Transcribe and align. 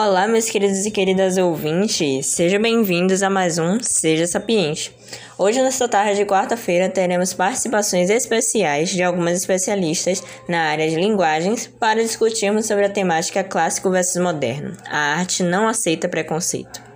Olá, 0.00 0.28
meus 0.28 0.48
queridos 0.48 0.86
e 0.86 0.92
queridas 0.92 1.38
ouvintes, 1.38 2.26
sejam 2.26 2.62
bem-vindos 2.62 3.20
a 3.20 3.28
mais 3.28 3.58
um 3.58 3.80
Seja 3.82 4.28
Sapiente. 4.28 4.94
Hoje, 5.36 5.60
nesta 5.60 5.88
tarde 5.88 6.18
de 6.18 6.24
quarta-feira, 6.24 6.88
teremos 6.88 7.34
participações 7.34 8.08
especiais 8.08 8.90
de 8.90 9.02
algumas 9.02 9.34
especialistas 9.34 10.22
na 10.48 10.60
área 10.70 10.88
de 10.88 10.94
linguagens 10.94 11.66
para 11.66 12.00
discutirmos 12.00 12.66
sobre 12.66 12.84
a 12.84 12.90
temática 12.90 13.42
clássico 13.42 13.90
versus 13.90 14.22
moderno. 14.22 14.76
A 14.88 15.16
arte 15.16 15.42
não 15.42 15.66
aceita 15.66 16.08
preconceito. 16.08 16.87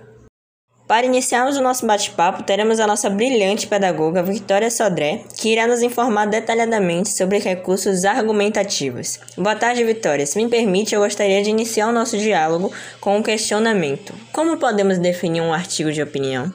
Para 0.93 1.07
iniciarmos 1.07 1.57
o 1.57 1.61
nosso 1.63 1.87
bate-papo, 1.87 2.43
teremos 2.43 2.79
a 2.79 2.85
nossa 2.85 3.09
brilhante 3.09 3.65
pedagoga 3.65 4.21
Victoria 4.21 4.69
Sodré, 4.69 5.23
que 5.35 5.51
irá 5.51 5.65
nos 5.65 5.81
informar 5.81 6.27
detalhadamente 6.27 7.09
sobre 7.09 7.39
recursos 7.39 8.05
argumentativos. 8.05 9.19
Boa 9.35 9.55
tarde, 9.55 9.83
Vitória. 9.83 10.23
Se 10.27 10.37
me 10.37 10.47
permite, 10.47 10.93
eu 10.93 11.01
gostaria 11.01 11.41
de 11.41 11.49
iniciar 11.49 11.87
o 11.87 11.91
nosso 11.91 12.15
diálogo 12.15 12.71
com 13.01 13.17
um 13.17 13.23
questionamento. 13.23 14.13
Como 14.31 14.59
podemos 14.59 14.99
definir 14.99 15.41
um 15.41 15.51
artigo 15.51 15.91
de 15.91 15.99
opinião? 15.99 16.53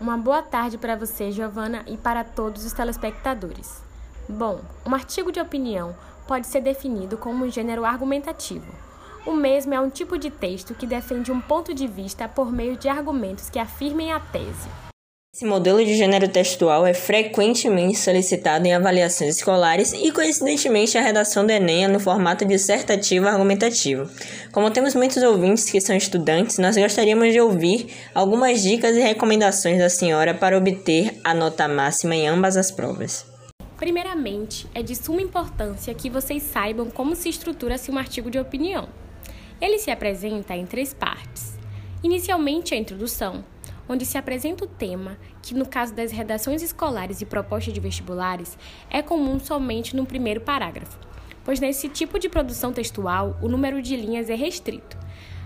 Uma 0.00 0.16
boa 0.16 0.40
tarde 0.40 0.78
para 0.78 0.96
você, 0.96 1.30
Giovana, 1.30 1.84
e 1.86 1.98
para 1.98 2.24
todos 2.24 2.64
os 2.64 2.72
telespectadores. 2.72 3.82
Bom, 4.26 4.58
um 4.86 4.94
artigo 4.94 5.30
de 5.30 5.38
opinião 5.38 5.94
pode 6.26 6.46
ser 6.46 6.62
definido 6.62 7.18
como 7.18 7.44
um 7.44 7.50
gênero 7.50 7.84
argumentativo 7.84 8.89
o 9.30 9.36
mesmo 9.36 9.72
é 9.72 9.80
um 9.80 9.88
tipo 9.88 10.18
de 10.18 10.28
texto 10.28 10.74
que 10.74 10.84
defende 10.84 11.30
um 11.30 11.40
ponto 11.40 11.72
de 11.72 11.86
vista 11.86 12.28
por 12.28 12.52
meio 12.52 12.76
de 12.76 12.88
argumentos 12.88 13.48
que 13.48 13.60
afirmem 13.60 14.12
a 14.12 14.18
tese. 14.18 14.68
Esse 15.32 15.44
modelo 15.44 15.78
de 15.84 15.94
gênero 15.94 16.26
textual 16.26 16.84
é 16.84 16.92
frequentemente 16.92 17.96
solicitado 17.96 18.66
em 18.66 18.74
avaliações 18.74 19.36
escolares 19.36 19.92
e, 19.92 20.10
coincidentemente, 20.10 20.98
a 20.98 21.00
redação 21.00 21.46
do 21.46 21.52
Enem 21.52 21.84
é 21.84 21.88
no 21.88 22.00
formato 22.00 22.44
dissertativo 22.44 23.28
argumentativo. 23.28 24.10
Como 24.50 24.72
temos 24.72 24.96
muitos 24.96 25.22
ouvintes 25.22 25.70
que 25.70 25.80
são 25.80 25.94
estudantes, 25.94 26.58
nós 26.58 26.76
gostaríamos 26.76 27.32
de 27.32 27.40
ouvir 27.40 27.86
algumas 28.12 28.60
dicas 28.60 28.96
e 28.96 29.00
recomendações 29.00 29.78
da 29.78 29.88
senhora 29.88 30.34
para 30.34 30.58
obter 30.58 31.20
a 31.22 31.32
nota 31.32 31.68
máxima 31.68 32.16
em 32.16 32.26
ambas 32.26 32.56
as 32.56 32.72
provas. 32.72 33.24
Primeiramente, 33.76 34.66
é 34.74 34.82
de 34.82 34.96
suma 34.96 35.22
importância 35.22 35.94
que 35.94 36.10
vocês 36.10 36.42
saibam 36.42 36.90
como 36.90 37.14
se 37.14 37.28
estrutura-se 37.28 37.92
um 37.92 37.96
artigo 37.96 38.28
de 38.28 38.38
opinião. 38.40 38.88
Ele 39.60 39.78
se 39.78 39.90
apresenta 39.90 40.56
em 40.56 40.64
três 40.64 40.94
partes. 40.94 41.58
Inicialmente, 42.02 42.74
a 42.74 42.78
introdução, 42.78 43.44
onde 43.86 44.06
se 44.06 44.16
apresenta 44.16 44.64
o 44.64 44.68
tema, 44.68 45.18
que 45.42 45.54
no 45.54 45.66
caso 45.66 45.92
das 45.92 46.10
redações 46.10 46.62
escolares 46.62 47.20
e 47.20 47.26
propostas 47.26 47.74
de 47.74 47.80
vestibulares 47.80 48.56
é 48.88 49.02
comum 49.02 49.38
somente 49.38 49.94
no 49.94 50.06
primeiro 50.06 50.40
parágrafo, 50.40 50.98
pois 51.44 51.60
nesse 51.60 51.88
tipo 51.88 52.18
de 52.18 52.28
produção 52.28 52.72
textual 52.72 53.36
o 53.42 53.48
número 53.48 53.82
de 53.82 53.96
linhas 53.96 54.30
é 54.30 54.34
restrito. 54.34 54.96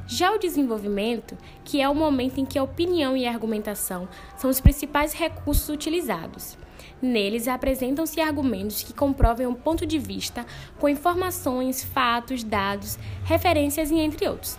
Já 0.06 0.30
o 0.32 0.38
desenvolvimento, 0.38 1.36
que 1.64 1.80
é 1.80 1.88
o 1.88 1.94
momento 1.94 2.38
em 2.38 2.44
que 2.44 2.58
a 2.58 2.62
opinião 2.62 3.16
e 3.16 3.26
a 3.26 3.30
argumentação 3.30 4.06
são 4.36 4.50
os 4.50 4.60
principais 4.60 5.12
recursos 5.12 5.68
utilizados. 5.70 6.56
Neles 7.04 7.48
apresentam-se 7.48 8.18
argumentos 8.18 8.82
que 8.82 8.94
comprovem 8.94 9.46
um 9.46 9.52
ponto 9.52 9.84
de 9.84 9.98
vista 9.98 10.46
com 10.80 10.88
informações, 10.88 11.84
fatos, 11.84 12.42
dados, 12.42 12.98
referências 13.24 13.90
e 13.90 13.96
entre 13.96 14.26
outros. 14.26 14.56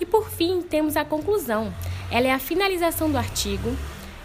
E 0.00 0.04
por 0.04 0.28
fim, 0.28 0.62
temos 0.62 0.96
a 0.96 1.04
conclusão. 1.04 1.72
Ela 2.10 2.26
é 2.26 2.32
a 2.32 2.40
finalização 2.40 3.08
do 3.08 3.16
artigo 3.16 3.70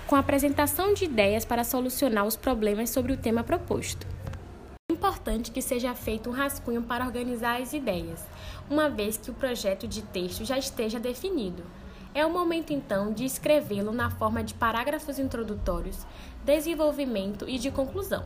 com 0.08 0.16
a 0.16 0.20
apresentação 0.20 0.95
de 0.95 1.06
ideias 1.06 1.45
para 1.45 1.64
solucionar 1.64 2.26
os 2.26 2.36
problemas 2.36 2.89
sobre 2.89 3.14
o 3.14 3.17
tema 3.17 3.44
proposto. 3.44 4.08
É 4.89 4.94
importante 4.94 5.52
que 5.52 5.62
seja 5.62 5.94
feito 5.94 6.32
um 6.32 6.34
rascunho 6.34 6.82
para 6.82 7.06
organizar 7.06 7.62
as 7.62 7.73
ideias, 7.73 8.26
uma 8.72 8.89
vez 8.89 9.17
que 9.17 9.30
o 9.30 9.36
projeto 9.36 9.88
de 9.88 10.02
texto 10.02 10.44
já 10.44 10.58
esteja 10.58 11.00
definido. 11.00 11.64
É 12.14 12.26
o 12.26 12.30
momento 12.30 12.73
então 12.73 13.14
de 13.14 13.23
escrevê-lo 13.23 13.94
na 13.94 14.10
forma 14.10 14.44
de 14.44 14.54
parágrafos 14.54 15.17
introdutórios, 15.17 16.05
desenvolvimento 16.45 17.47
e 17.47 17.57
de 17.57 17.71
conclusão. 17.71 18.23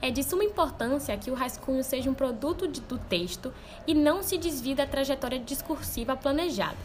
É 0.00 0.10
de 0.10 0.22
suma 0.22 0.44
importância 0.44 1.16
que 1.16 1.30
o 1.30 1.34
rascunho 1.34 1.82
seja 1.82 2.10
um 2.10 2.14
produto 2.14 2.66
do 2.66 2.98
texto 2.98 3.52
e 3.86 3.94
não 3.94 4.22
se 4.22 4.36
desvie 4.36 4.74
da 4.74 4.86
trajetória 4.86 5.38
discursiva 5.38 6.16
planejada, 6.16 6.76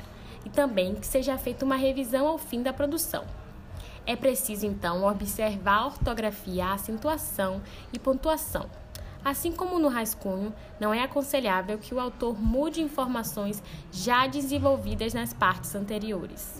e 0.45 0.49
também 0.49 0.95
que 0.95 1.05
seja 1.05 1.37
feita 1.37 1.65
uma 1.65 1.75
revisão 1.75 2.27
ao 2.27 2.37
fim 2.37 2.61
da 2.61 2.71
produção. 2.71 3.25
É 4.05 4.15
preciso 4.15 4.65
então 4.65 5.03
observar 5.03 5.79
a 5.79 5.85
ortografia, 5.87 6.65
a 6.65 6.73
acentuação 6.73 7.61
e 7.91 7.99
pontuação 7.99 8.69
Assim 9.23 9.51
como 9.51 9.79
no 9.79 9.89
rascunho, 9.89 10.53
não 10.79 10.93
é 10.93 11.03
aconselhável 11.03 11.77
que 11.77 11.93
o 11.93 11.99
autor 11.99 12.41
mude 12.41 12.81
informações 12.81 13.61
já 13.91 14.25
desenvolvidas 14.27 15.13
nas 15.13 15.33
partes 15.33 15.75
anteriores. 15.75 16.59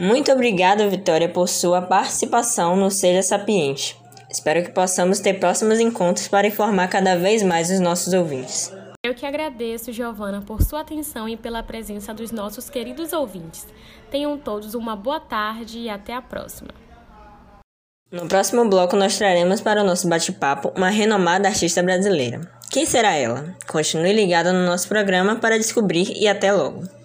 Muito 0.00 0.32
obrigada, 0.32 0.88
Vitória, 0.88 1.28
por 1.28 1.46
sua 1.46 1.82
participação 1.82 2.74
no 2.74 2.90
Seja 2.90 3.20
Sapiente. 3.22 3.94
Espero 4.30 4.62
que 4.64 4.70
possamos 4.70 5.20
ter 5.20 5.34
próximos 5.34 5.78
encontros 5.78 6.26
para 6.26 6.46
informar 6.46 6.88
cada 6.88 7.16
vez 7.16 7.42
mais 7.42 7.70
os 7.70 7.80
nossos 7.80 8.14
ouvintes. 8.14 8.72
Eu 9.04 9.14
que 9.14 9.26
agradeço, 9.26 9.92
Giovana, 9.92 10.40
por 10.40 10.62
sua 10.62 10.80
atenção 10.80 11.28
e 11.28 11.36
pela 11.36 11.62
presença 11.62 12.14
dos 12.14 12.30
nossos 12.30 12.70
queridos 12.70 13.12
ouvintes. 13.12 13.66
Tenham 14.10 14.38
todos 14.38 14.74
uma 14.74 14.96
boa 14.96 15.20
tarde 15.20 15.80
e 15.80 15.90
até 15.90 16.14
a 16.14 16.22
próxima. 16.22 16.70
No 18.10 18.26
próximo 18.26 18.66
bloco, 18.70 18.96
nós 18.96 19.18
traremos 19.18 19.60
para 19.60 19.82
o 19.82 19.86
nosso 19.86 20.08
bate-papo 20.08 20.72
uma 20.74 20.88
renomada 20.88 21.46
artista 21.46 21.82
brasileira. 21.82 22.40
Quem 22.70 22.86
será 22.86 23.16
ela? 23.16 23.54
Continue 23.68 24.14
ligado 24.14 24.50
no 24.50 24.64
nosso 24.64 24.88
programa 24.88 25.36
para 25.36 25.58
descobrir 25.58 26.10
e 26.16 26.26
até 26.26 26.50
logo. 26.50 26.99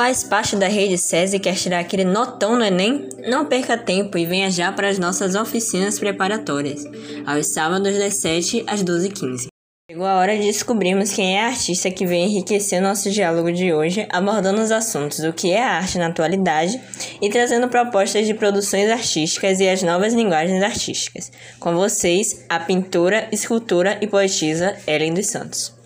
Faz 0.00 0.24
parte 0.24 0.56
da 0.56 0.66
rede 0.66 0.96
SESI 0.96 1.36
e 1.36 1.38
quer 1.38 1.54
tirar 1.54 1.80
aquele 1.80 2.04
notão 2.04 2.56
no 2.56 2.64
Enem? 2.64 3.06
Não 3.28 3.44
perca 3.44 3.76
tempo 3.76 4.16
e 4.16 4.24
venha 4.24 4.50
já 4.50 4.72
para 4.72 4.88
as 4.88 4.98
nossas 4.98 5.34
oficinas 5.34 5.98
preparatórias, 5.98 6.86
aos 7.26 7.48
sábados 7.48 7.98
das 7.98 8.14
7 8.14 8.64
às 8.66 8.82
12h15. 8.82 9.48
Chegou 9.90 10.06
a 10.06 10.14
hora 10.14 10.38
de 10.38 10.44
descobrirmos 10.44 11.12
quem 11.12 11.36
é 11.36 11.42
a 11.42 11.48
artista 11.48 11.90
que 11.90 12.06
vem 12.06 12.24
enriquecer 12.24 12.80
nosso 12.80 13.10
diálogo 13.10 13.52
de 13.52 13.74
hoje, 13.74 14.06
abordando 14.10 14.62
os 14.62 14.72
assuntos 14.72 15.18
do 15.18 15.34
que 15.34 15.50
é 15.50 15.62
a 15.62 15.72
arte 15.72 15.98
na 15.98 16.06
atualidade 16.06 16.80
e 17.20 17.28
trazendo 17.28 17.68
propostas 17.68 18.26
de 18.26 18.32
produções 18.32 18.88
artísticas 18.88 19.60
e 19.60 19.68
as 19.68 19.82
novas 19.82 20.14
linguagens 20.14 20.62
artísticas. 20.62 21.30
Com 21.58 21.74
vocês, 21.74 22.46
a 22.48 22.58
pintora, 22.58 23.28
escultora 23.30 23.98
e 24.00 24.06
poetisa 24.06 24.78
Ellen 24.86 25.12
dos 25.12 25.26
Santos. 25.26 25.78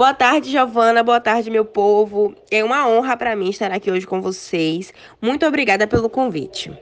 Boa 0.00 0.14
tarde, 0.14 0.50
Giovana. 0.50 1.02
Boa 1.02 1.20
tarde, 1.20 1.50
meu 1.50 1.62
povo. 1.62 2.34
É 2.50 2.64
uma 2.64 2.88
honra 2.88 3.18
para 3.18 3.36
mim 3.36 3.50
estar 3.50 3.70
aqui 3.70 3.90
hoje 3.90 4.06
com 4.06 4.18
vocês. 4.22 4.94
Muito 5.20 5.44
obrigada 5.44 5.86
pelo 5.86 6.08
convite. 6.08 6.72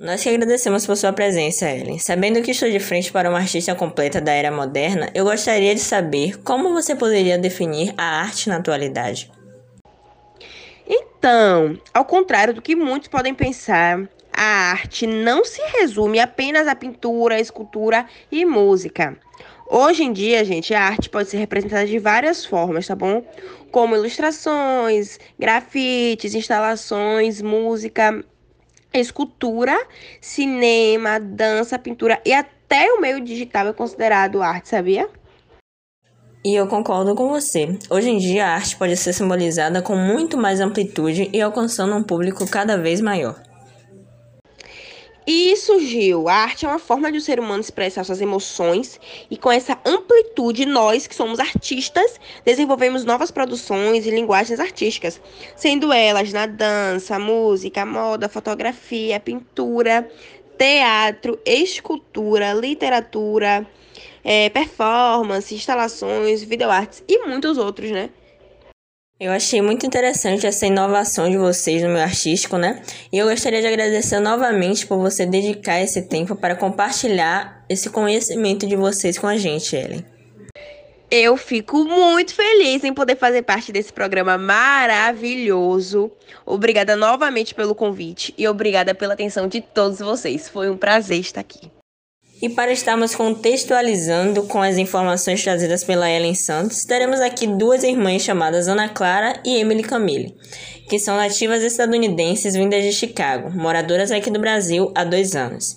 Nós 0.00 0.22
que 0.22 0.30
agradecemos 0.30 0.86
por 0.86 0.96
sua 0.96 1.12
presença, 1.12 1.70
Ellen. 1.70 1.98
Sabendo 1.98 2.40
que 2.40 2.52
estou 2.52 2.70
de 2.70 2.80
frente 2.80 3.12
para 3.12 3.28
uma 3.28 3.40
artista 3.40 3.74
completa 3.74 4.22
da 4.22 4.32
era 4.32 4.50
moderna, 4.50 5.10
eu 5.14 5.26
gostaria 5.26 5.74
de 5.74 5.82
saber 5.82 6.40
como 6.42 6.72
você 6.72 6.96
poderia 6.96 7.36
definir 7.36 7.92
a 7.98 8.22
arte 8.22 8.48
na 8.48 8.56
atualidade. 8.56 9.30
Então, 10.88 11.78
ao 11.92 12.06
contrário 12.06 12.54
do 12.54 12.62
que 12.62 12.74
muitos 12.74 13.08
podem 13.08 13.34
pensar, 13.34 14.00
a 14.32 14.70
arte 14.70 15.06
não 15.06 15.44
se 15.44 15.60
resume 15.78 16.18
apenas 16.18 16.66
à 16.68 16.74
pintura, 16.74 17.38
escultura 17.38 18.06
e 18.32 18.46
música. 18.46 19.14
Hoje 19.66 20.04
em 20.04 20.12
dia, 20.12 20.44
gente, 20.44 20.74
a 20.74 20.82
arte 20.82 21.08
pode 21.08 21.30
ser 21.30 21.38
representada 21.38 21.86
de 21.86 21.98
várias 21.98 22.44
formas, 22.44 22.86
tá 22.86 22.94
bom? 22.94 23.24
Como 23.70 23.96
ilustrações, 23.96 25.18
grafites, 25.38 26.34
instalações, 26.34 27.40
música, 27.40 28.22
escultura, 28.92 29.76
cinema, 30.20 31.18
dança, 31.18 31.78
pintura 31.78 32.20
e 32.24 32.32
até 32.32 32.92
o 32.92 33.00
meio 33.00 33.20
digital 33.20 33.68
é 33.68 33.72
considerado 33.72 34.42
arte, 34.42 34.68
sabia? 34.68 35.08
E 36.44 36.54
eu 36.54 36.66
concordo 36.66 37.14
com 37.14 37.28
você. 37.28 37.78
Hoje 37.88 38.10
em 38.10 38.18
dia, 38.18 38.46
a 38.46 38.54
arte 38.54 38.76
pode 38.76 38.94
ser 38.98 39.14
simbolizada 39.14 39.80
com 39.80 39.96
muito 39.96 40.36
mais 40.36 40.60
amplitude 40.60 41.30
e 41.32 41.40
alcançando 41.40 41.96
um 41.96 42.02
público 42.02 42.46
cada 42.46 42.76
vez 42.76 43.00
maior. 43.00 43.40
E 45.26 45.56
surgiu. 45.56 46.28
A 46.28 46.34
arte 46.34 46.66
é 46.66 46.68
uma 46.68 46.78
forma 46.78 47.10
de 47.10 47.16
o 47.16 47.20
ser 47.20 47.40
humano 47.40 47.60
expressar 47.60 48.04
suas 48.04 48.20
emoções 48.20 49.00
e 49.30 49.38
com 49.38 49.50
essa 49.50 49.78
amplitude 49.84 50.66
nós, 50.66 51.06
que 51.06 51.14
somos 51.14 51.40
artistas, 51.40 52.20
desenvolvemos 52.44 53.06
novas 53.06 53.30
produções 53.30 54.06
e 54.06 54.10
linguagens 54.10 54.60
artísticas, 54.60 55.18
sendo 55.56 55.90
elas 55.90 56.30
na 56.30 56.44
dança, 56.44 57.18
música, 57.18 57.86
moda, 57.86 58.28
fotografia, 58.28 59.18
pintura, 59.18 60.06
teatro, 60.58 61.38
escultura, 61.46 62.52
literatura, 62.52 63.66
é, 64.22 64.50
performance, 64.50 65.54
instalações, 65.54 66.42
videoartes 66.42 67.02
e 67.08 67.26
muitos 67.26 67.56
outros, 67.56 67.90
né? 67.90 68.10
Eu 69.18 69.30
achei 69.30 69.62
muito 69.62 69.86
interessante 69.86 70.44
essa 70.44 70.66
inovação 70.66 71.30
de 71.30 71.38
vocês 71.38 71.80
no 71.82 71.88
meu 71.88 72.02
artístico, 72.02 72.56
né? 72.56 72.82
E 73.12 73.18
eu 73.18 73.28
gostaria 73.28 73.60
de 73.60 73.66
agradecer 73.68 74.18
novamente 74.18 74.84
por 74.88 74.98
você 74.98 75.24
dedicar 75.24 75.80
esse 75.80 76.02
tempo 76.02 76.34
para 76.34 76.56
compartilhar 76.56 77.64
esse 77.68 77.88
conhecimento 77.90 78.66
de 78.66 78.74
vocês 78.74 79.16
com 79.16 79.28
a 79.28 79.36
gente, 79.36 79.76
Ellen. 79.76 80.04
Eu 81.08 81.36
fico 81.36 81.84
muito 81.84 82.34
feliz 82.34 82.82
em 82.82 82.92
poder 82.92 83.16
fazer 83.16 83.42
parte 83.42 83.70
desse 83.70 83.92
programa 83.92 84.36
maravilhoso. 84.36 86.10
Obrigada 86.44 86.96
novamente 86.96 87.54
pelo 87.54 87.72
convite 87.72 88.34
e 88.36 88.48
obrigada 88.48 88.96
pela 88.96 89.14
atenção 89.14 89.46
de 89.46 89.60
todos 89.60 90.00
vocês. 90.00 90.48
Foi 90.48 90.68
um 90.68 90.76
prazer 90.76 91.20
estar 91.20 91.40
aqui. 91.40 91.70
E 92.42 92.48
para 92.48 92.72
estarmos 92.72 93.14
contextualizando 93.14 94.42
com 94.44 94.60
as 94.60 94.76
informações 94.76 95.42
trazidas 95.42 95.84
pela 95.84 96.10
Ellen 96.10 96.34
Santos, 96.34 96.84
teremos 96.84 97.20
aqui 97.20 97.46
duas 97.46 97.84
irmãs 97.84 98.22
chamadas 98.22 98.66
Ana 98.66 98.88
Clara 98.88 99.40
e 99.44 99.56
Emily 99.56 99.82
Camille, 99.82 100.36
que 100.88 100.98
são 100.98 101.16
nativas 101.16 101.62
estadunidenses 101.62 102.54
vindas 102.54 102.82
de 102.82 102.92
Chicago, 102.92 103.50
moradoras 103.50 104.10
aqui 104.10 104.30
do 104.30 104.40
Brasil 104.40 104.92
há 104.94 105.04
dois 105.04 105.36
anos. 105.36 105.76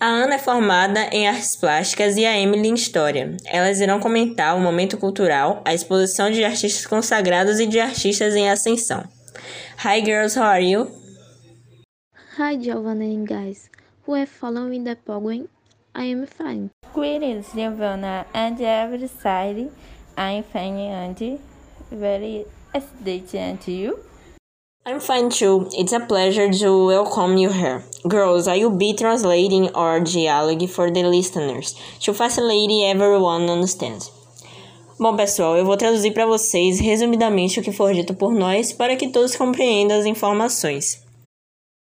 A 0.00 0.06
Ana 0.06 0.36
é 0.36 0.38
formada 0.38 1.08
em 1.12 1.28
artes 1.28 1.54
plásticas 1.54 2.16
e 2.16 2.24
a 2.24 2.36
Emily 2.36 2.68
em 2.68 2.74
história. 2.74 3.36
Elas 3.44 3.80
irão 3.80 4.00
comentar 4.00 4.56
o 4.56 4.60
momento 4.60 4.96
cultural, 4.96 5.62
a 5.64 5.74
exposição 5.74 6.30
de 6.30 6.42
artistas 6.42 6.86
consagrados 6.86 7.60
e 7.60 7.66
de 7.66 7.78
artistas 7.78 8.34
em 8.34 8.48
ascensão. 8.48 9.04
Hi 9.84 10.02
girls, 10.04 10.38
how 10.38 10.46
are 10.46 10.64
you? 10.64 10.90
Hi 12.38 12.58
Giovanna 12.58 13.04
and 13.04 13.26
guys, 13.26 13.68
who 14.06 14.14
are 14.14 14.26
following 14.26 14.84
the 14.84 14.94
program 14.94 15.48
I 15.98 16.04
am 16.04 16.26
fine. 16.26 16.70
Greetings, 16.94 17.52
Giovanna 17.52 18.24
and 18.32 18.60
everybody. 18.60 19.68
I'm 20.16 20.44
fine 20.44 20.78
and 20.78 21.40
very 21.90 22.44
excited 22.72 23.60
to 23.62 23.72
you. 23.72 23.98
I'm 24.86 25.00
fine 25.00 25.28
too. 25.28 25.68
It's 25.72 25.92
a 25.92 25.98
pleasure 25.98 26.52
to 26.52 26.86
welcome 26.86 27.36
you 27.36 27.50
here. 27.50 27.82
Girls, 28.06 28.46
I 28.46 28.58
will 28.58 28.78
be 28.78 28.94
translating 28.94 29.74
our 29.74 29.98
dialogue 29.98 30.68
for 30.68 30.88
the 30.88 31.02
listeners 31.02 31.74
to 32.02 32.14
facilitate 32.14 32.94
everyone 32.94 33.50
understand. 33.50 34.08
Bom, 35.00 35.16
pessoal, 35.16 35.56
eu 35.56 35.64
vou 35.64 35.76
traduzir 35.76 36.12
para 36.12 36.26
vocês 36.26 36.78
resumidamente 36.78 37.58
o 37.58 37.62
que 37.62 37.72
for 37.72 37.92
dito 37.92 38.14
por 38.14 38.32
nós 38.32 38.72
para 38.72 38.94
que 38.94 39.08
todos 39.08 39.34
compreendam 39.34 39.98
as 39.98 40.06
informações. 40.06 41.07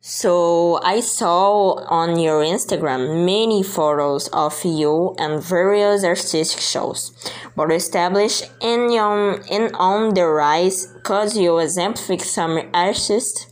So 0.05 0.81
I 0.83 0.99
saw 0.99 1.75
on 1.87 2.19
your 2.19 2.43
Instagram 2.43 3.23
many 3.23 3.63
photos 3.63 4.27
of 4.33 4.59
you 4.65 5.15
and 5.17 5.41
various 5.41 6.03
artistic 6.03 6.59
shows, 6.59 7.13
but 7.55 7.71
established 7.71 8.51
in 8.59 8.91
on 8.99 9.41
in 9.49 9.73
on 9.75 10.13
the 10.13 10.25
rise 10.27 10.93
cause 11.03 11.37
you 11.37 11.57
exemplify 11.57 12.17
some 12.17 12.69
artists 12.73 13.47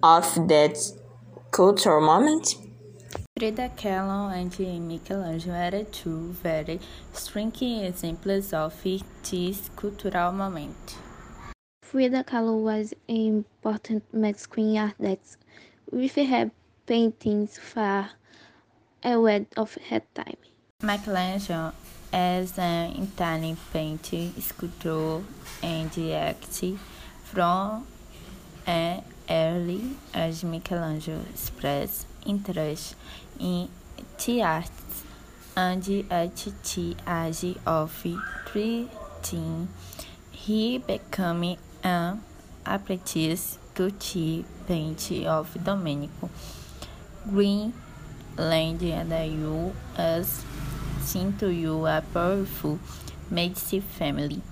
of 0.00 0.32
that 0.46 0.78
cultural 1.50 2.00
moment. 2.00 2.54
Frida 3.36 3.70
Kahlo 3.76 4.30
and 4.30 4.86
Michelangelo 4.86 5.56
are 5.56 5.84
two 5.90 6.34
very 6.40 6.78
striking 7.12 7.82
examples 7.82 8.52
of 8.52 8.80
this 8.84 9.70
cultural 9.74 10.30
moment. 10.30 10.98
Frida 11.82 12.22
Kahlo 12.22 12.62
was 12.62 12.94
an 13.08 13.44
important 13.56 14.04
Mexican 14.14 14.76
artist 14.76 15.38
with 15.90 16.16
paintings 16.86 17.58
far 17.58 18.10
ahead 19.02 19.46
of 19.56 19.76
her 19.88 20.02
time. 20.14 20.36
Michelangelo 20.82 21.72
is 22.12 22.58
an 22.58 22.92
Italian 23.02 23.56
painter, 23.72 24.28
sculptor, 24.40 25.22
and 25.62 25.90
artist 26.14 26.78
from 27.24 27.86
an 28.66 29.02
early 29.28 29.96
age. 30.14 30.44
Michelangelo 30.44 31.20
expressed 31.30 32.06
interest 32.26 32.96
in 33.38 33.68
the 34.24 34.42
arts 34.42 35.04
and 35.56 35.82
at 36.10 36.36
the 36.36 36.96
age 37.06 37.56
of 37.66 37.92
13 37.92 39.68
he 40.30 40.78
became 40.78 41.56
an 41.82 42.22
apprentice 42.64 43.59
to 43.74 43.90
the 43.90 44.44
painting 44.66 45.26
of 45.26 45.56
Domenico 45.64 46.30
Greenland 47.28 47.74
and 48.82 49.32
you 49.32 49.72
as 49.96 50.44
seen 51.00 51.32
to 51.38 51.48
you 51.48 51.86
a 51.86 52.02
powerful 52.12 52.78
Medici 53.30 53.80
family. 53.80 54.42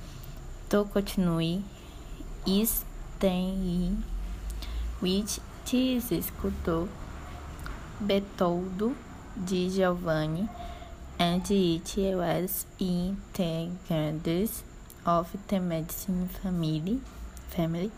To 0.70 0.85
continue 0.85 1.62
staying 2.65 4.05
with 5.00 5.41
this 5.64 6.26
sculptor 6.26 6.88
Betoldo 8.00 8.94
di 9.35 9.69
Giovanni 9.71 10.49
and 11.19 11.50
it 11.50 12.14
was 12.14 12.67
integrants 12.79 14.62
of 15.05 15.35
the 15.49 15.59
Medici 15.59 16.12
family 16.43 17.00
family 17.50 17.91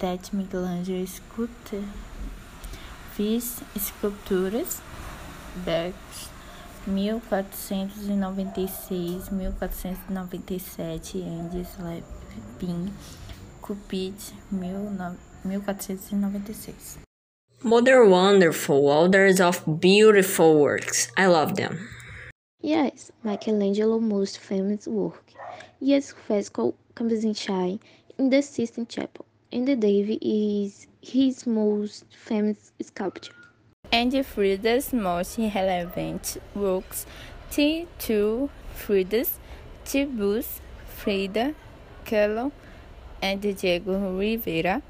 that 0.00 0.32
Michelangelo 0.32 1.04
sculpted 1.06 1.84
fez 3.12 3.62
esculturas 3.74 4.80
Becks 5.64 6.28
1496 6.86 9.30
1497 9.30 11.26
and 11.26 11.66
Sleeping 11.66 12.92
Cupid 13.64 14.14
1496 14.50 16.98
Mother 17.62 18.06
wonderful, 18.06 18.88
orders 18.88 19.38
of 19.38 19.62
beautiful 19.80 20.58
works. 20.58 21.12
I 21.14 21.26
love 21.26 21.56
them. 21.56 21.90
Yes, 22.62 23.12
Michelangelo's 23.22 24.00
most 24.00 24.38
famous 24.38 24.88
work 24.88 25.22
is 25.78 26.14
fresco 26.26 26.74
Campezinchai 26.94 27.78
in 28.16 28.30
the 28.30 28.40
Sistine 28.40 28.86
Chapel, 28.86 29.26
and 29.52 29.66
the 29.66 29.76
David 29.76 30.18
is 30.22 30.86
his 31.02 31.46
most 31.46 32.04
famous 32.10 32.72
sculpture. 32.80 33.32
And 33.92 34.24
Frida's 34.24 34.92
most 34.92 35.38
relevant 35.38 36.36
works, 36.54 37.06
T2 37.50 38.48
Fridas, 38.76 39.38
Tibus, 39.84 40.60
Frida 40.86 41.54
Kahlo, 42.04 42.52
and 43.20 43.40
Diego 43.40 44.16
Rivera 44.16 44.82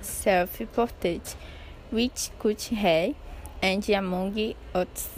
self-portrait, 0.00 1.36
which 1.90 2.30
could 2.38 2.60
have, 2.62 3.14
and 3.62 3.88
among 3.90 4.54
others. 4.74 5.08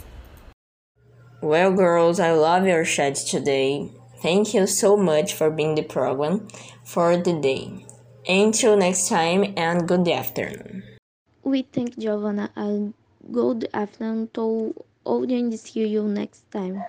Well, 1.41 1.73
girls, 1.73 2.19
I 2.19 2.31
love 2.31 2.67
your 2.67 2.85
chat 2.85 3.15
today. 3.15 3.89
Thank 4.21 4.53
you 4.53 4.67
so 4.67 4.95
much 4.95 5.33
for 5.33 5.49
being 5.49 5.75
the 5.75 5.83
program 5.83 6.47
for 6.85 7.17
the 7.17 7.33
day. 7.33 7.85
Until 8.27 8.77
next 8.77 9.09
time 9.09 9.53
and 9.57 9.85
good 9.85 10.07
afternoon. 10.07 10.83
We 11.43 11.63
thank 11.63 11.97
Giovanna 11.99 12.51
and 12.55 12.93
good 13.31 13.67
afternoon 13.73 14.29
to 14.33 14.73
audience 15.03 15.61
see 15.61 15.87
you 15.87 16.03
next 16.03 16.43
time. 16.49 16.81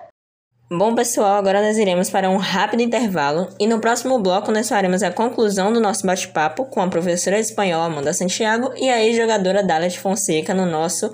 Bom, 0.71 0.95
pessoal, 0.95 1.35
agora 1.35 1.61
nós 1.61 1.77
iremos 1.77 2.09
para 2.09 2.29
um 2.29 2.37
rápido 2.37 2.81
intervalo 2.81 3.49
e 3.59 3.67
no 3.67 3.79
próximo 3.79 4.17
bloco 4.17 4.51
nós 4.51 4.67
faremos 4.67 5.03
a 5.03 5.11
conclusão 5.11 5.71
do 5.71 5.79
nosso 5.79 6.07
bate-papo 6.07 6.65
com 6.65 6.81
a 6.81 6.87
professora 6.87 7.35
de 7.35 7.43
espanhol 7.43 7.83
Amanda 7.83 8.13
Santiago 8.13 8.71
e 8.75 8.89
a 8.89 9.03
ex-jogadora 9.03 9.61
de 9.61 9.99
Fonseca 9.99 10.53
no 10.53 10.65
nosso 10.65 11.11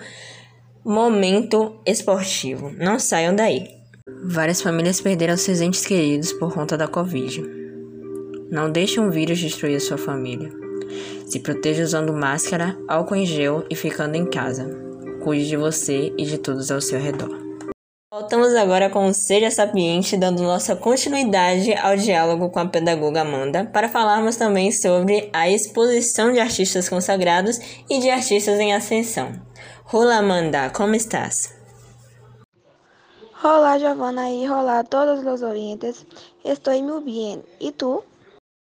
momento 0.86 1.82
esportivo. 1.86 2.72
Não 2.78 2.98
saiam 2.98 3.36
daí. 3.36 3.68
Várias 4.24 4.62
famílias 4.62 5.02
perderam 5.02 5.36
seus 5.36 5.60
entes 5.62 5.86
queridos 5.86 6.32
por 6.32 6.54
conta 6.54 6.78
da 6.78 6.88
Covid. 6.88 7.61
Não 8.52 8.70
deixe 8.70 9.00
um 9.00 9.10
vírus 9.10 9.40
destruir 9.40 9.80
sua 9.80 9.98
família. 9.98 10.52
Se 11.26 11.40
proteja 11.40 11.84
usando 11.84 12.12
máscara, 12.12 12.78
álcool 12.86 13.16
em 13.16 13.26
gel 13.26 13.64
e 13.70 13.78
ficando 13.78 14.16
em 14.16 14.30
casa. 14.30 14.70
Cuide 15.24 15.48
de 15.48 15.56
você 15.56 16.14
e 16.18 16.26
de 16.26 16.38
todos 16.38 16.70
ao 16.70 16.82
seu 16.82 17.00
redor. 17.00 17.30
Voltamos 18.12 18.54
agora 18.54 18.90
com 18.90 19.06
o 19.06 19.14
Seja 19.14 19.50
Sapiente, 19.50 20.18
dando 20.18 20.44
nossa 20.44 20.76
continuidade 20.76 21.74
ao 21.76 21.96
diálogo 21.96 22.50
com 22.50 22.60
a 22.60 22.68
pedagoga 22.68 23.22
Amanda, 23.22 23.64
para 23.72 23.88
falarmos 23.88 24.36
também 24.36 24.70
sobre 24.70 25.30
a 25.32 25.50
exposição 25.50 26.34
de 26.34 26.40
artistas 26.40 26.90
consagrados 26.90 27.58
e 27.90 28.00
de 28.00 28.10
artistas 28.10 28.60
em 28.60 28.74
ascensão. 28.74 29.32
Olá, 29.94 30.18
Amanda, 30.18 30.70
como 30.72 30.94
estás? 30.94 31.56
Olá, 33.42 33.80
Giovanna, 33.80 34.30
e 34.30 34.50
olá 34.50 34.80
a 34.80 34.84
todos 34.84 35.26
os 35.26 35.42
ouvintes. 35.42 36.06
Estou 36.44 36.74
muito 36.84 37.06
bem. 37.06 37.42
E 37.58 37.72
tu? 37.72 38.04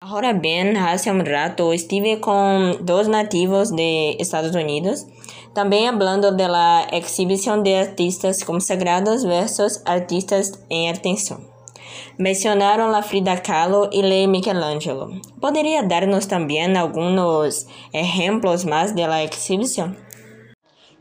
Ahora 0.06 0.34
bien, 0.34 0.76
hace 0.76 1.10
un 1.10 1.24
rato 1.24 1.72
estive 1.72 2.20
con 2.20 2.84
dos 2.84 3.08
nativos 3.08 3.74
de 3.74 4.18
Estados 4.20 4.54
Unidos, 4.54 5.06
también 5.54 5.94
hablando 5.94 6.30
de 6.30 6.46
la 6.46 6.82
exhibición 6.92 7.62
de 7.62 7.78
artistas 7.78 8.44
consagrados 8.44 9.24
versus 9.24 9.80
artistas 9.86 10.58
en 10.68 10.94
atención. 10.94 11.48
Mencionaron 12.18 12.92
la 12.92 13.02
Frida 13.02 13.42
Kahlo 13.42 13.88
y 13.90 14.02
la 14.02 14.28
Michelangelo. 14.28 15.08
¿Podría 15.40 15.82
darnos 15.82 16.28
también 16.28 16.76
algunos 16.76 17.66
ejemplos 17.94 18.66
más 18.66 18.94
de 18.94 19.06
la 19.06 19.22
exhibición? 19.22 19.96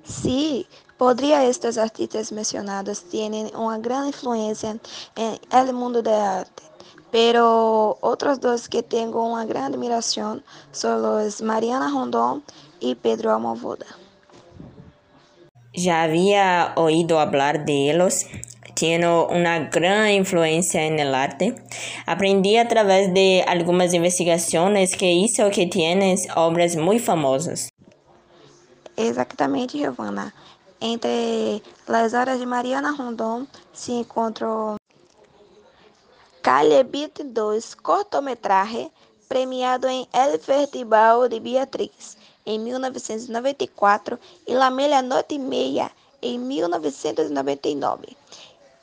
Sí, 0.05 0.65
podría 0.97 1.43
estos 1.43 1.77
artistas 1.77 2.31
mencionados 2.31 3.03
tienen 3.03 3.53
una 3.53 3.79
gran 3.79 4.07
influencia 4.07 4.77
en 5.17 5.39
el 5.51 5.73
mundo 5.73 6.01
del 6.01 6.13
arte. 6.13 6.72
Pero 7.13 7.99
otros 8.01 8.41
dos 8.41 8.67
que 8.67 8.81
tengo 8.81 9.23
una 9.31 9.45
gran 9.45 9.71
admiración 9.71 10.43
son 10.71 11.03
los 11.03 11.43
Mariana 11.43 11.91
Rondón 11.91 12.43
y 12.79 12.95
Pedro 12.95 13.35
Almovoda. 13.35 13.85
Ya 15.75 16.01
había 16.01 16.73
oído 16.75 17.19
hablar 17.19 17.65
de 17.65 17.91
ellos. 17.91 18.25
Tiene 18.73 19.07
una 19.25 19.69
gran 19.69 20.09
influencia 20.09 20.85
en 20.85 20.97
el 20.97 21.13
arte. 21.13 21.55
Aprendí 22.07 22.57
a 22.57 22.67
través 22.67 23.13
de 23.13 23.45
algunas 23.47 23.93
investigaciones 23.93 24.97
que 24.97 25.11
hizo 25.11 25.51
que 25.51 25.67
tienes 25.67 26.27
obras 26.35 26.75
muy 26.75 26.97
famosas. 26.97 27.69
Exatamente, 28.97 29.77
Giovanna. 29.77 30.33
Entre 30.81 31.61
as 31.87 32.13
obras 32.15 32.39
de 32.39 32.45
Mariana 32.47 32.95
Rondon 32.97 33.47
se 33.71 33.99
encontram 33.99 34.77
Calebit 36.43 37.23
2, 37.23 37.73
cortometraje 37.75 38.91
premiado 39.29 39.87
em 39.87 40.05
El 40.11 40.37
Festival 40.37 41.29
de 41.29 41.39
Beatriz 41.39 42.17
em 42.45 42.59
1994 42.59 44.19
e 44.45 44.53
La 44.53 44.69
Meia-Noite 44.69 45.35
e 45.35 45.39
Meia 45.39 45.89
em 46.21 46.37
1999. 46.37 48.17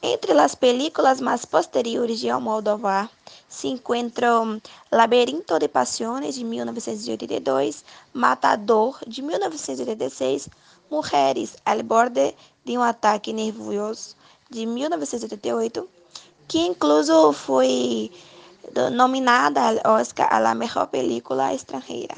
Entre 0.00 0.32
as 0.40 0.54
películas 0.54 1.20
mais 1.20 1.44
posteriores 1.44 2.18
de 2.18 2.30
Almodóvar 2.30 3.10
se 3.46 3.68
encontram 3.68 4.58
Laberinto 4.90 5.58
de 5.58 5.68
Passiones, 5.68 6.36
de 6.36 6.44
1982, 6.44 7.84
Matador, 8.14 8.98
de 9.06 9.20
1986, 9.20 10.48
Mulheres 10.90 11.58
al 11.66 11.82
borde 11.82 12.34
de 12.64 12.78
um 12.78 12.82
ataque 12.82 13.34
nervoso, 13.34 14.16
de 14.48 14.64
1988, 14.64 15.99
que 16.50 16.58
incluso 16.58 17.32
foi 17.32 18.10
nominada 18.90 19.60
ao 19.84 20.00
Oscar 20.00 20.26
a 20.32 20.40
la 20.40 20.54
película 20.90 21.54
extranjera, 21.54 22.16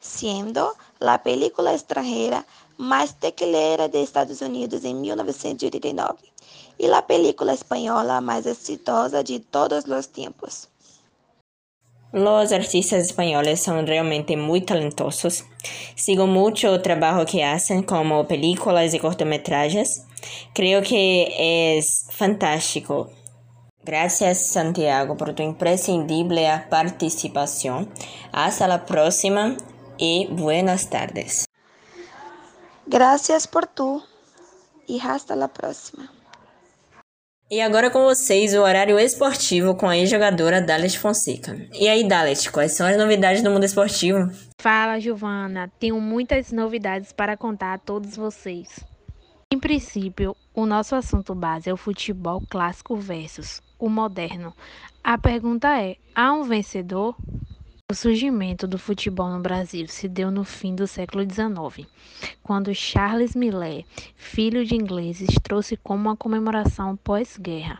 sendo 0.00 0.64
a 1.00 1.18
película 1.18 1.74
extranjera 1.74 2.46
mais 2.78 3.12
tequilera 3.14 3.88
de 3.88 4.00
Estados 4.00 4.40
Unidos 4.40 4.84
em 4.84 4.94
1989 4.94 6.18
e 6.78 6.86
a 6.86 7.02
película 7.02 7.52
espanhola 7.52 8.20
mais 8.20 8.46
exitosa 8.46 9.24
de 9.24 9.40
todos 9.40 9.84
os 9.86 10.06
tempos. 10.06 10.68
Los 12.12 12.52
artistas 12.52 13.02
españoles 13.04 13.60
son 13.60 13.88
realmente 13.88 14.36
muy 14.36 14.60
talentosos. 14.60 15.44
Sigo 15.96 16.28
mucho 16.28 16.76
el 16.76 16.82
trabajo 16.82 17.26
que 17.26 17.42
hacen 17.42 17.82
como 17.82 18.28
películas 18.28 18.94
y 18.94 19.00
cortometrajes. 19.00 20.04
Creo 20.52 20.80
que 20.80 21.76
es 21.76 22.06
fantástico. 22.12 23.10
Gracias 23.84 24.46
Santiago 24.46 25.16
por 25.16 25.34
tu 25.34 25.42
imprescindible 25.42 26.48
participación. 26.70 27.90
Hasta 28.32 28.66
la 28.66 28.86
próxima 28.86 29.56
y 29.98 30.26
buenas 30.30 30.88
tardes. 30.88 31.44
Gracias 32.86 33.46
por 33.46 33.66
tu 33.66 34.02
e 34.88 35.00
hasta 35.00 35.36
la 35.36 35.48
próxima. 35.48 36.10
E 37.50 37.60
agora 37.60 37.90
com 37.90 38.04
vocês 38.04 38.54
o 38.54 38.62
horário 38.62 38.98
esportivo 38.98 39.74
com 39.74 39.86
a 39.86 39.96
ex-jogadora 39.98 40.62
Dalet 40.62 40.98
Fonseca. 40.98 41.54
E 41.74 41.88
aí, 41.88 42.02
Dalet, 42.08 42.50
quais 42.50 42.72
são 42.72 42.86
as 42.86 42.96
novidades 42.96 43.42
do 43.42 43.50
mundo 43.50 43.64
esportivo? 43.64 44.30
Fala, 44.60 44.98
Giovana. 44.98 45.70
Tenho 45.78 46.00
muitas 46.00 46.50
novidades 46.50 47.12
para 47.12 47.36
contar 47.36 47.74
a 47.74 47.78
todos 47.78 48.16
vocês. 48.16 48.80
Em 49.52 49.58
princípio, 49.58 50.34
o 50.54 50.64
nosso 50.64 50.96
assunto 50.96 51.34
base 51.34 51.68
é 51.68 51.72
o 51.72 51.76
futebol 51.76 52.42
clássico 52.48 52.96
versus 52.96 53.62
o 53.78 53.88
moderno. 53.88 54.54
A 55.02 55.18
pergunta 55.18 55.80
é: 55.80 55.96
há 56.14 56.32
um 56.32 56.44
vencedor? 56.44 57.16
O 57.90 57.94
surgimento 57.94 58.66
do 58.66 58.78
futebol 58.78 59.28
no 59.28 59.40
Brasil 59.40 59.86
se 59.88 60.08
deu 60.08 60.30
no 60.30 60.42
fim 60.42 60.74
do 60.74 60.86
século 60.86 61.22
XIX, 61.22 61.86
quando 62.42 62.74
Charles 62.74 63.36
Millet, 63.36 63.86
filho 64.16 64.64
de 64.64 64.74
ingleses, 64.74 65.28
trouxe 65.42 65.76
como 65.76 66.08
uma 66.08 66.16
comemoração 66.16 66.96
pós-guerra. 66.96 67.78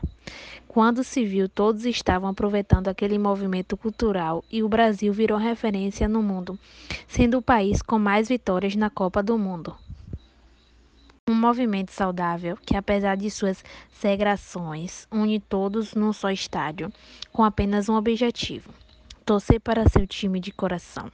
Quando 0.68 1.02
se 1.02 1.24
viu, 1.24 1.48
todos 1.48 1.86
estavam 1.86 2.28
aproveitando 2.28 2.88
aquele 2.88 3.18
movimento 3.18 3.76
cultural 3.76 4.44
e 4.50 4.62
o 4.62 4.68
Brasil 4.68 5.12
virou 5.12 5.38
referência 5.38 6.06
no 6.06 6.22
mundo, 6.22 6.58
sendo 7.06 7.38
o 7.38 7.42
país 7.42 7.80
com 7.80 7.98
mais 7.98 8.28
vitórias 8.28 8.76
na 8.76 8.90
Copa 8.90 9.22
do 9.22 9.38
Mundo. 9.38 9.74
Um 11.26 11.34
movimento 11.34 11.90
saudável 11.90 12.54
que, 12.66 12.76
apesar 12.76 13.16
de 13.16 13.30
suas 13.30 13.64
segregações, 13.90 15.08
une 15.10 15.40
todos 15.40 15.94
num 15.94 16.12
só 16.12 16.30
estádio, 16.30 16.92
com 17.32 17.42
apenas 17.42 17.88
um 17.88 17.94
objetivo 17.94 18.70
torcer 19.24 19.58
para 19.58 19.88
seu 19.88 20.06
time 20.06 20.38
de 20.38 20.52
coração. 20.52 21.10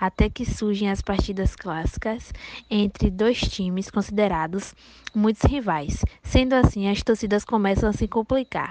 Até 0.00 0.28
que 0.28 0.44
surgem 0.44 0.90
as 0.90 1.00
partidas 1.00 1.54
clássicas 1.54 2.32
entre 2.68 3.10
dois 3.10 3.40
times 3.40 3.90
considerados 3.90 4.74
muitos 5.14 5.42
rivais. 5.42 6.04
Sendo 6.20 6.54
assim, 6.54 6.88
as 6.88 7.00
torcidas 7.02 7.44
começam 7.44 7.88
a 7.88 7.92
se 7.92 8.08
complicar. 8.08 8.70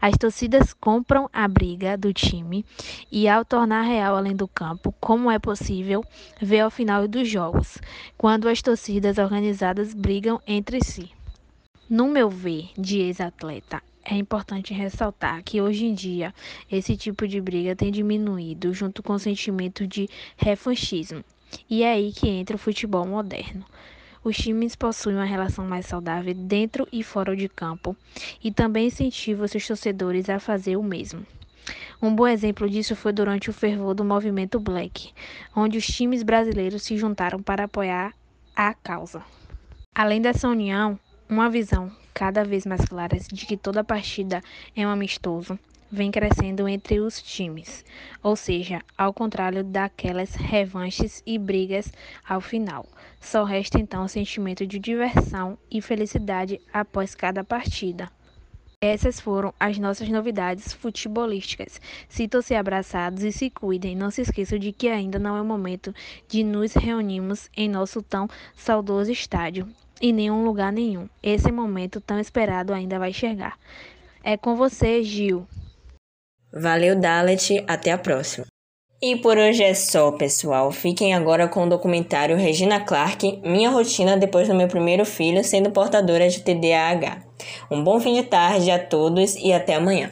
As 0.00 0.16
torcidas 0.16 0.72
compram 0.72 1.28
a 1.32 1.48
briga 1.48 1.96
do 1.96 2.12
time 2.12 2.64
e, 3.10 3.28
ao 3.28 3.44
tornar 3.44 3.82
real 3.82 4.16
além 4.16 4.36
do 4.36 4.46
campo, 4.46 4.94
como 5.00 5.30
é 5.30 5.38
possível 5.38 6.04
ver 6.40 6.60
ao 6.60 6.70
final 6.70 7.08
dos 7.08 7.28
jogos, 7.28 7.78
quando 8.16 8.48
as 8.48 8.62
torcidas 8.62 9.18
organizadas 9.18 9.92
brigam 9.94 10.40
entre 10.46 10.82
si. 10.84 11.10
No 11.90 12.08
meu 12.08 12.28
ver, 12.28 12.70
de 12.76 13.00
ex-atleta, 13.00 13.82
é 14.04 14.14
importante 14.14 14.72
ressaltar 14.72 15.42
que 15.42 15.60
hoje 15.60 15.84
em 15.84 15.94
dia 15.94 16.34
esse 16.70 16.96
tipo 16.96 17.26
de 17.26 17.40
briga 17.40 17.76
tem 17.76 17.90
diminuído 17.90 18.72
junto 18.72 19.02
com 19.02 19.14
o 19.14 19.18
sentimento 19.18 19.86
de 19.86 20.08
revanchismo. 20.36 21.24
E 21.68 21.82
é 21.82 21.92
aí 21.92 22.12
que 22.12 22.28
entra 22.28 22.56
o 22.56 22.58
futebol 22.58 23.06
moderno. 23.06 23.64
Os 24.28 24.36
times 24.36 24.76
possuem 24.76 25.16
uma 25.16 25.24
relação 25.24 25.66
mais 25.66 25.86
saudável 25.86 26.34
dentro 26.34 26.86
e 26.92 27.02
fora 27.02 27.34
de 27.34 27.48
campo 27.48 27.96
e 28.44 28.52
também 28.52 28.88
incentivam 28.88 29.48
seus 29.48 29.66
torcedores 29.66 30.28
a 30.28 30.38
fazer 30.38 30.76
o 30.76 30.82
mesmo. 30.82 31.26
Um 32.02 32.14
bom 32.14 32.26
exemplo 32.26 32.68
disso 32.68 32.94
foi 32.94 33.10
durante 33.10 33.48
o 33.48 33.54
fervor 33.54 33.94
do 33.94 34.04
movimento 34.04 34.60
Black, 34.60 35.14
onde 35.56 35.78
os 35.78 35.86
times 35.86 36.22
brasileiros 36.22 36.82
se 36.82 36.98
juntaram 36.98 37.42
para 37.42 37.64
apoiar 37.64 38.12
a 38.54 38.74
causa. 38.74 39.22
Além 39.94 40.20
dessa 40.20 40.46
união, 40.46 41.00
uma 41.26 41.48
visão 41.48 41.90
cada 42.12 42.44
vez 42.44 42.66
mais 42.66 42.84
clara 42.84 43.16
de 43.18 43.46
que 43.46 43.56
toda 43.56 43.82
partida 43.82 44.42
é 44.76 44.86
um 44.86 44.90
amistoso 44.90 45.58
vem 45.90 46.10
crescendo 46.10 46.68
entre 46.68 47.00
os 47.00 47.22
times, 47.22 47.84
ou 48.22 48.36
seja, 48.36 48.80
ao 48.96 49.12
contrário 49.12 49.64
daquelas 49.64 50.34
revanches 50.34 51.22
e 51.26 51.38
brigas 51.38 51.92
ao 52.28 52.40
final. 52.40 52.86
Só 53.20 53.44
resta 53.44 53.78
então 53.80 54.04
o 54.04 54.08
sentimento 54.08 54.66
de 54.66 54.78
diversão 54.78 55.58
e 55.70 55.80
felicidade 55.80 56.60
após 56.72 57.14
cada 57.14 57.42
partida. 57.42 58.10
Essas 58.80 59.18
foram 59.18 59.52
as 59.58 59.76
nossas 59.76 60.08
novidades 60.08 60.72
futebolísticas. 60.72 61.80
Sintam-se 62.08 62.54
abraçados 62.54 63.24
e 63.24 63.32
se 63.32 63.50
cuidem. 63.50 63.96
Não 63.96 64.08
se 64.08 64.22
esqueçam 64.22 64.56
de 64.56 64.70
que 64.70 64.88
ainda 64.88 65.18
não 65.18 65.36
é 65.36 65.42
o 65.42 65.44
momento 65.44 65.92
de 66.28 66.44
nos 66.44 66.74
reunirmos 66.74 67.50
em 67.56 67.68
nosso 67.68 68.00
tão 68.02 68.28
saudoso 68.54 69.10
estádio 69.10 69.68
em 70.00 70.12
nenhum 70.12 70.44
lugar 70.44 70.72
nenhum. 70.72 71.08
Esse 71.22 71.50
momento 71.50 72.00
tão 72.00 72.18
esperado 72.18 72.72
ainda 72.72 72.98
vai 72.98 73.12
chegar. 73.12 73.58
É 74.22 74.36
com 74.36 74.54
você, 74.56 75.02
Gil. 75.02 75.46
Valeu, 76.52 76.98
Dalet. 76.98 77.64
Até 77.66 77.92
a 77.92 77.98
próxima. 77.98 78.46
E 79.00 79.14
por 79.14 79.38
hoje 79.38 79.62
é 79.62 79.74
só, 79.74 80.10
pessoal. 80.10 80.72
Fiquem 80.72 81.14
agora 81.14 81.46
com 81.46 81.64
o 81.64 81.68
documentário 81.68 82.36
Regina 82.36 82.80
Clark, 82.80 83.40
Minha 83.44 83.70
Rotina 83.70 84.16
depois 84.16 84.48
do 84.48 84.54
meu 84.54 84.66
primeiro 84.66 85.04
filho 85.04 85.44
sendo 85.44 85.70
portadora 85.70 86.28
de 86.28 86.40
TDAH. 86.40 87.22
Um 87.70 87.84
bom 87.84 88.00
fim 88.00 88.14
de 88.14 88.24
tarde 88.24 88.72
a 88.72 88.78
todos 88.78 89.36
e 89.36 89.52
até 89.52 89.76
amanhã. 89.76 90.10